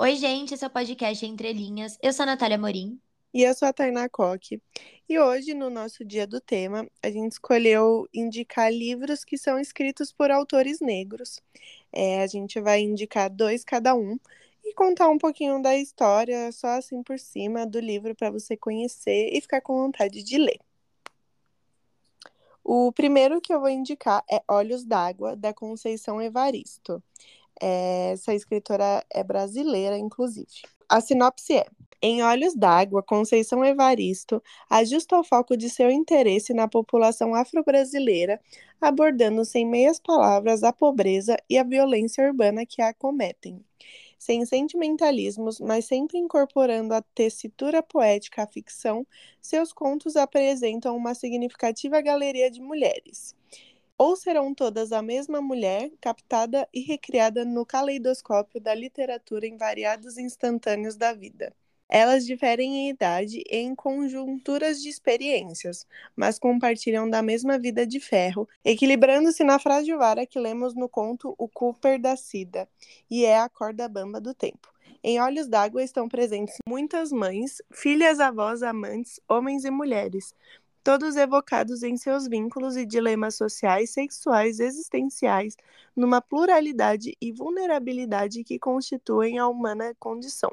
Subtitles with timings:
[0.00, 1.98] Oi, gente, esse é o podcast Entre Linhas.
[2.00, 3.00] Eu sou a Natália Morim.
[3.34, 4.62] E eu sou a Tainá Coque.
[5.08, 10.12] E hoje, no nosso dia do tema, a gente escolheu indicar livros que são escritos
[10.12, 11.42] por autores negros.
[11.92, 14.16] É, a gente vai indicar dois cada um
[14.64, 19.30] e contar um pouquinho da história, só assim por cima do livro, para você conhecer
[19.32, 20.60] e ficar com vontade de ler.
[22.62, 27.02] O primeiro que eu vou indicar é Olhos d'Água, da Conceição Evaristo.
[27.60, 30.46] É, essa escritora é brasileira, inclusive.
[30.88, 31.66] A sinopse é:
[32.00, 38.40] Em Olhos d'Água, Conceição Evaristo ajusta o foco de seu interesse na população afro-brasileira,
[38.80, 43.62] abordando sem meias palavras a pobreza e a violência urbana que a acometem
[44.18, 49.06] sem sentimentalismos, mas sempre incorporando a tessitura poética à ficção,
[49.40, 53.34] seus contos apresentam uma significativa galeria de mulheres.
[53.98, 60.16] Ou serão todas a mesma mulher, captada e recriada no caleidoscópio da literatura em variados
[60.16, 61.52] instantâneos da vida.
[61.88, 65.84] Elas diferem em idade e em conjunturas de experiências,
[66.14, 71.34] mas compartilham da mesma vida de ferro, equilibrando-se na frase vara que lemos no conto
[71.36, 72.68] O Cooper da Cida,
[73.10, 74.72] e é a corda bamba do tempo.
[75.02, 80.34] Em Olhos d'Água estão presentes muitas mães, filhas, avós, amantes, homens e mulheres,
[80.88, 85.54] todos evocados em seus vínculos e dilemas sociais, sexuais, existenciais,
[85.94, 90.50] numa pluralidade e vulnerabilidade que constituem a humana condição.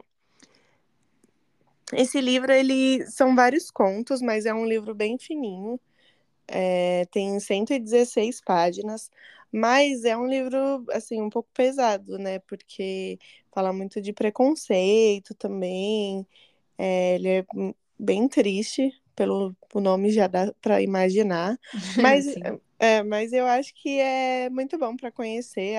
[1.94, 5.80] Esse livro, ele são vários contos, mas é um livro bem fininho.
[6.50, 9.10] É, tem 116 páginas,
[9.50, 12.40] mas é um livro, assim, um pouco pesado, né?
[12.40, 13.18] Porque
[13.54, 16.28] fala muito de preconceito também.
[16.78, 17.46] É, ele é
[17.98, 21.60] bem triste, pelo o nome já dá para imaginar.
[22.02, 22.26] Mas,
[22.80, 25.76] é, mas eu acho que é muito bom para conhecer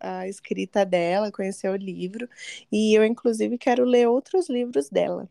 [0.00, 2.28] a, a escrita dela, conhecer o livro.
[2.70, 5.28] E eu, inclusive, quero ler outros livros dela.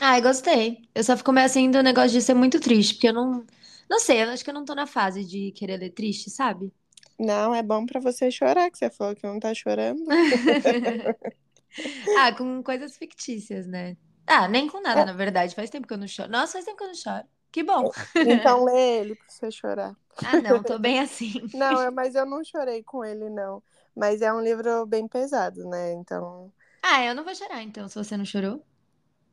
[0.00, 0.82] Ai, gostei.
[0.94, 3.44] Eu só fico meio assim do negócio de ser muito triste, porque eu não.
[3.88, 6.72] Não sei, eu acho que eu não tô na fase de querer ler triste, sabe?
[7.18, 10.00] Não, é bom pra você chorar, que você falou que não tá chorando.
[12.18, 13.96] Ah, com coisas fictícias, né?
[14.26, 15.54] Ah, nem com nada, na verdade.
[15.54, 16.30] Faz tempo que eu não choro.
[16.30, 17.24] Nossa, faz tempo que eu não choro.
[17.50, 17.90] Que bom.
[18.22, 19.96] Então lê ele pra você chorar.
[20.24, 21.32] Ah, não, tô bem assim.
[21.52, 23.62] Não, é- mas eu não chorei com ele, não.
[23.94, 25.92] Mas é um livro bem pesado, né?
[25.92, 26.52] Então.
[26.82, 28.64] Ah, eu não vou chorar, então, se você não chorou.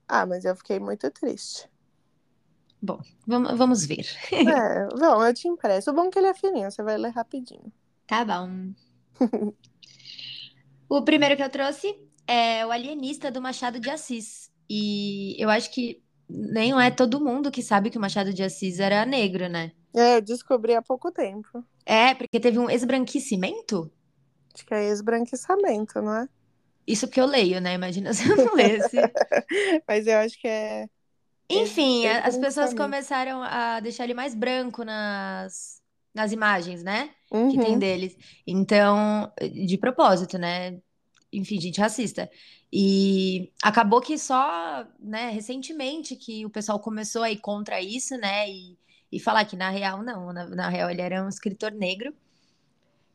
[0.08, 1.69] Ah, mas eu fiquei muito triste.
[2.81, 4.06] Bom, vamos, vamos ver.
[4.46, 5.92] É, bom, eu te empresto.
[5.92, 7.72] O bom é que ele é fininho, você vai ler rapidinho.
[8.06, 8.74] Tá bom.
[10.90, 11.88] O primeiro que eu trouxe
[12.25, 14.52] é O Alienista do Machado de Assis.
[14.69, 18.79] E eu acho que nem é todo mundo que sabe que o Machado de Assis
[18.79, 19.72] era negro, né?
[19.95, 21.63] É, eu descobri há pouco tempo.
[21.85, 23.91] É, porque teve um esbranquecimento?
[24.53, 26.29] Acho que é esbranquiçamento, não é?
[26.85, 27.73] Isso porque eu leio, né?
[27.73, 28.97] Imagina se eu não lesse.
[29.88, 30.88] Mas eu acho que é.
[31.50, 35.81] Enfim, as pessoas começaram a deixar ele mais branco nas,
[36.13, 37.11] nas imagens, né?
[37.29, 37.79] Que tem Uhum.
[37.79, 38.17] deles.
[38.45, 40.77] Então, de propósito, né?
[41.31, 42.29] Enfim, gente racista.
[42.72, 48.50] E acabou que só, né, recentemente que o pessoal começou a ir contra isso, né?
[48.50, 48.78] E,
[49.11, 52.13] e falar que na real, não, na, na real ele era um escritor negro.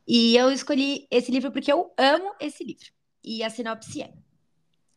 [0.06, 2.86] E eu escolhi esse livro porque eu amo esse livro.
[3.22, 4.12] E a sinopse é: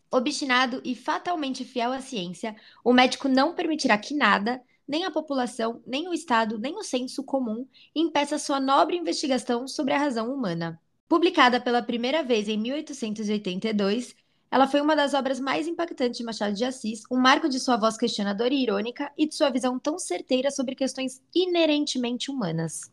[0.09, 5.81] Obstinado e fatalmente fiel à ciência, o médico não permitirá que nada, nem a população,
[5.85, 10.79] nem o Estado, nem o senso comum, impeça sua nobre investigação sobre a razão humana.
[11.07, 14.15] Publicada pela primeira vez em 1882,
[14.55, 17.75] ela foi uma das obras mais impactantes de Machado de Assis, um marco de sua
[17.75, 22.89] voz questionadora e irônica e de sua visão tão certeira sobre questões inerentemente humanas.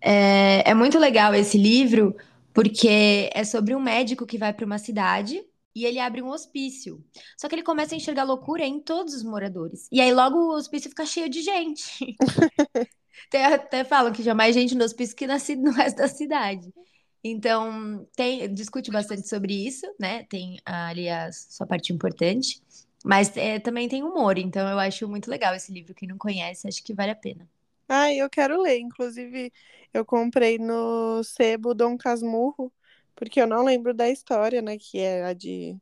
[0.00, 2.16] É, é muito legal esse livro
[2.52, 5.40] porque é sobre um médico que vai para uma cidade
[5.72, 7.00] e ele abre um hospício.
[7.36, 9.86] Só que ele começa a enxergar loucura em todos os moradores.
[9.92, 12.16] E aí logo o hospício fica cheio de gente.
[13.28, 16.72] Até, até falam que já mais gente no hospício que nasce no resto da cidade.
[17.22, 20.24] Então, tem, discute bastante sobre isso, né?
[20.24, 22.62] Tem ali a sua parte importante.
[23.04, 25.94] Mas é, também tem humor, então eu acho muito legal esse livro.
[25.94, 27.48] Quem não conhece, acho que vale a pena.
[27.88, 28.78] Ah, eu quero ler.
[28.78, 29.52] Inclusive,
[29.92, 32.72] eu comprei no Sebo Dom Casmurro,
[33.16, 34.76] porque eu não lembro da história, né?
[34.78, 35.76] Que é a de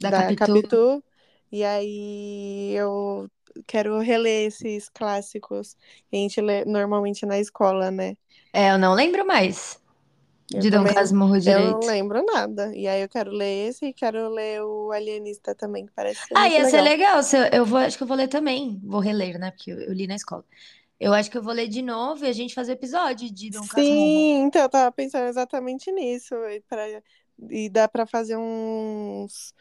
[0.00, 0.46] Da da Capitu.
[0.46, 1.04] Capitu.
[1.52, 3.28] E aí eu
[3.66, 5.74] quero reler esses clássicos
[6.08, 8.16] que a gente lê normalmente na escola, né?
[8.52, 9.80] É, eu não lembro mais
[10.52, 11.86] Eu de Dom também- Casmurro Eu não direito.
[11.86, 12.74] lembro nada.
[12.74, 16.34] E aí eu quero ler esse e quero ler o Alienista também, que parece ser
[16.36, 17.16] Ah, ia ser legal.
[17.16, 17.22] legal.
[17.22, 18.80] se eu, eu vou, acho que eu vou ler também.
[18.82, 19.50] Vou reler, né?
[19.52, 20.44] Porque eu, eu li na escola.
[20.98, 23.60] Eu acho que eu vou ler de novo e a gente fazer episódio de Dom
[23.66, 23.84] Casmurro.
[23.86, 26.34] Sim, então eu tava pensando exatamente nisso,
[26.68, 27.02] para
[27.50, 29.54] E dá para fazer uns,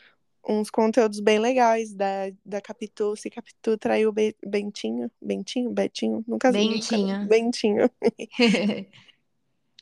[0.46, 3.16] uns conteúdos bem legais da, da Capitu.
[3.16, 7.20] Se Capitu traiu Be Bentinho, Bentinho, Betinho, nunca Bentinho.
[7.20, 7.90] Nunca, Bentinho.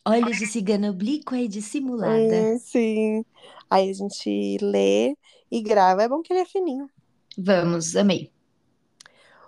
[0.08, 2.50] Olhos de cigana oblíqua e dissimulada.
[2.54, 3.26] Hum, sim.
[3.70, 5.18] Aí a gente lê
[5.52, 6.04] e grava.
[6.04, 6.90] É bom que ele é fininho.
[7.38, 8.32] Vamos, amei.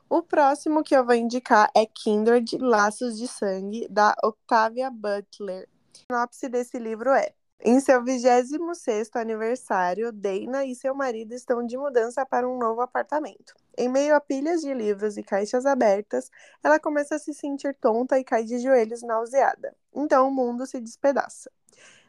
[0.10, 5.70] O próximo que eu vou indicar é Kindred Laços de Sangue, da Octavia Butler.
[5.94, 11.78] A sinopse desse livro é: Em seu 26 aniversário, Dana e seu marido estão de
[11.78, 13.54] mudança para um novo apartamento.
[13.78, 16.32] Em meio a pilhas de livros e caixas abertas,
[16.64, 19.76] ela começa a se sentir tonta e cai de joelhos nauseada.
[19.94, 21.52] Então o mundo se despedaça.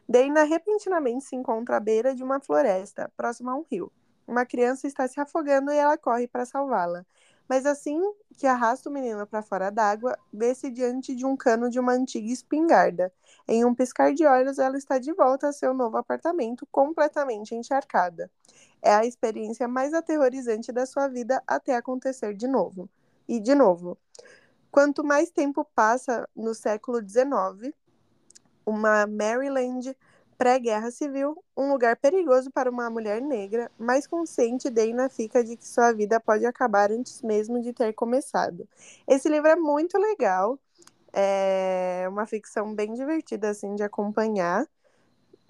[0.07, 3.91] Dana repentinamente se encontra à beira de uma floresta, próxima a um rio.
[4.25, 7.05] Uma criança está se afogando e ela corre para salvá-la.
[7.51, 7.99] Mas assim
[8.37, 12.31] que arrasta o menino para fora d'água, vê-se diante de um cano de uma antiga
[12.31, 13.11] espingarda.
[13.45, 18.31] Em um piscar de olhos, ela está de volta a seu novo apartamento, completamente encharcada.
[18.81, 22.89] É a experiência mais aterrorizante da sua vida até acontecer de novo.
[23.27, 23.97] E de novo.
[24.71, 27.75] Quanto mais tempo passa no século XIX,
[28.65, 29.93] uma Maryland
[30.41, 35.67] pré-guerra civil, um lugar perigoso para uma mulher negra, mais consciente Dana fica de que
[35.67, 38.67] sua vida pode acabar antes mesmo de ter começado.
[39.07, 40.57] Esse livro é muito legal,
[41.13, 44.67] é uma ficção bem divertida assim de acompanhar,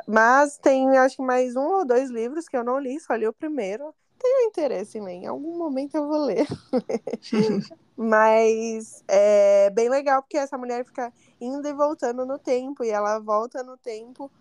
[0.06, 3.26] mas tem acho que mais um ou dois livros que eu não li, só li
[3.26, 3.96] o primeiro.
[4.20, 6.46] Tenho interesse em ler, em algum momento eu vou ler.
[8.02, 13.20] Mas é bem legal porque essa mulher fica indo e voltando no tempo, e ela
[13.20, 14.32] volta no tempo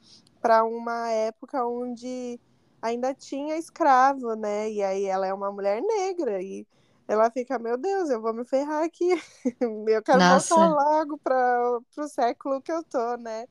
[0.40, 2.40] para uma época onde
[2.80, 4.70] ainda tinha escravo, né?
[4.70, 6.66] E aí ela é uma mulher negra e
[7.06, 9.10] ela fica, meu Deus, eu vou me ferrar aqui.
[9.60, 10.54] eu quero Nossa.
[10.54, 13.44] voltar logo para o século que eu tô, né?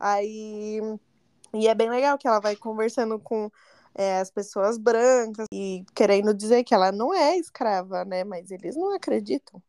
[0.00, 0.80] Aí
[1.54, 3.48] e é bem legal que ela vai conversando com
[3.96, 8.24] é, as pessoas brancas e querendo dizer que ela não é escrava, né?
[8.24, 9.62] Mas eles não acreditam.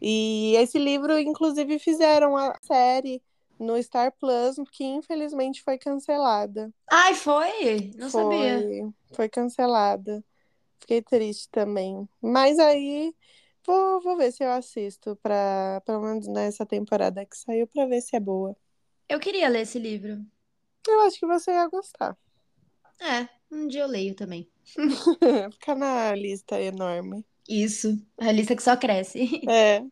[0.00, 3.22] E esse livro, inclusive, fizeram a série
[3.58, 6.70] no Star Plus, que infelizmente foi cancelada.
[6.90, 7.90] Ai, foi?
[7.96, 8.92] Não foi, sabia.
[9.12, 10.22] Foi cancelada.
[10.80, 12.06] Fiquei triste também.
[12.20, 13.14] Mas aí
[13.66, 18.02] vou, vou ver se eu assisto para pelo menos nessa temporada que saiu para ver
[18.02, 18.54] se é boa.
[19.08, 20.22] Eu queria ler esse livro.
[20.86, 22.14] Eu acho que você ia gostar.
[23.00, 24.48] É, um dia eu leio também.
[25.52, 27.24] Fica na lista enorme.
[27.48, 29.42] Isso, a lista que só cresce.
[29.48, 29.84] É.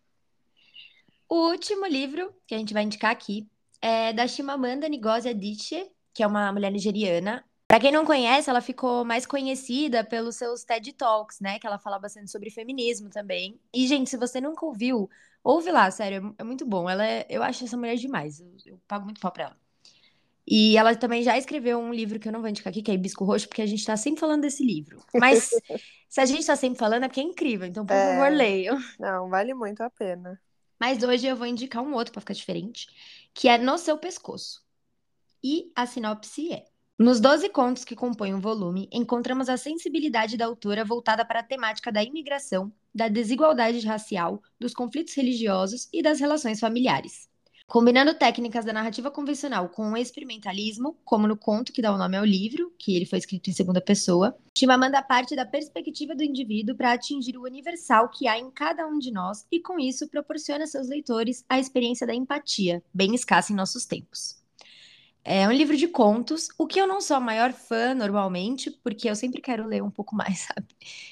[1.29, 3.47] O último livro que a gente vai indicar aqui
[3.81, 7.45] é da Chimamanda Ngozi Adichie, que é uma mulher nigeriana.
[7.67, 11.59] Para quem não conhece, ela ficou mais conhecida pelos seus TED Talks, né?
[11.59, 13.59] Que ela fala bastante sobre feminismo também.
[13.73, 15.09] E, gente, se você nunca ouviu,
[15.43, 16.89] ouve lá, sério, é muito bom.
[16.89, 18.41] Ela é, eu acho essa mulher demais.
[18.41, 19.62] Eu, eu pago muito pau pra ela.
[20.47, 22.95] E ela também já escreveu um livro que eu não vou indicar aqui, que é
[22.95, 25.05] Hibisco Roxo, porque a gente tá sempre falando desse livro.
[25.17, 25.51] Mas
[26.09, 28.15] se a gente tá sempre falando é porque é incrível, então por É.
[28.17, 28.79] favor, leiam.
[28.99, 30.41] Não, vale muito a pena.
[30.81, 32.89] Mas hoje eu vou indicar um outro para ficar diferente,
[33.33, 34.63] que é No Seu Pescoço.
[35.43, 36.65] E a sinopse é:
[36.99, 41.45] Nos 12 contos que compõem o volume, encontramos a sensibilidade da autora voltada para a
[41.45, 47.29] temática da imigração, da desigualdade racial, dos conflitos religiosos e das relações familiares.
[47.73, 52.19] Combinando técnicas da narrativa convencional com o experimentalismo, como no conto que dá o nome
[52.19, 56.77] ao livro, que ele foi escrito em segunda pessoa, Chimamanda parte da perspectiva do indivíduo
[56.77, 60.65] para atingir o universal que há em cada um de nós e, com isso, proporciona
[60.65, 64.37] a seus leitores a experiência da empatia, bem escassa em nossos tempos.
[65.25, 69.09] É um livro de contos, o que eu não sou a maior fã normalmente, porque
[69.09, 70.67] eu sempre quero ler um pouco mais, sabe?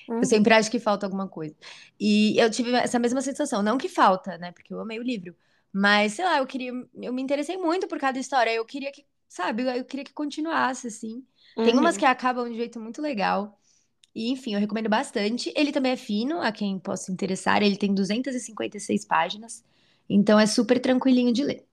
[0.06, 0.18] Uhum.
[0.18, 1.56] Eu sempre acho que falta alguma coisa.
[1.98, 4.52] E eu tive essa mesma sensação, não que falta, né?
[4.52, 5.34] Porque eu amei o livro,
[5.72, 9.04] mas sei lá, eu queria, eu me interessei muito por cada história, eu queria que,
[9.28, 11.24] sabe, eu queria que continuasse assim.
[11.62, 11.98] Tem umas Uhum.
[11.98, 13.58] que acabam de um jeito muito legal.
[14.14, 15.52] E, enfim, eu recomendo bastante.
[15.56, 17.62] Ele também é fino, a quem possa interessar.
[17.62, 19.64] Ele tem 256 páginas.
[20.08, 21.66] Então é super tranquilinho de ler.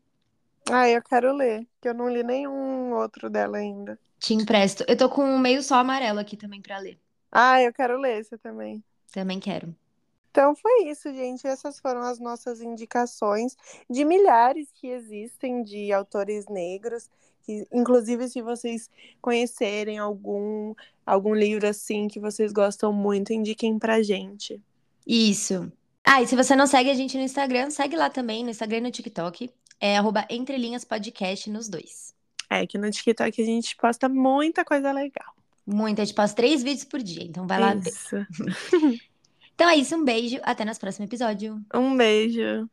[0.70, 4.00] Ah, eu quero ler, que eu não li nenhum outro dela ainda.
[4.20, 4.86] Te empresto.
[4.88, 7.00] Eu tô com um meio só amarelo aqui também pra ler.
[7.32, 8.84] Ah, eu quero ler esse também.
[9.12, 9.76] Também quero.
[10.32, 11.48] Então foi isso, gente.
[11.48, 13.56] Essas foram as nossas indicações
[13.90, 17.10] de milhares que existem de autores negros.
[17.44, 18.90] Que, inclusive, se vocês
[19.22, 20.74] conhecerem algum,
[21.06, 24.62] algum livro assim que vocês gostam muito, indiquem pra gente.
[25.06, 25.72] Isso.
[26.04, 28.78] Ah, e se você não segue a gente no Instagram, segue lá também, no Instagram
[28.78, 29.50] e no TikTok.
[29.80, 32.14] É arroba Entre Linhas Podcast nos dois.
[32.50, 35.34] É que no TikTok a gente posta muita coisa legal.
[35.66, 37.92] Muito, a gente posta três vídeos por dia, então vai lá ver.
[39.58, 41.66] Então é isso, um beijo, até nosso próximo episódio.
[41.74, 42.70] Um beijo.